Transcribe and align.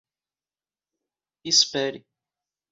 Espere! 1.53 2.03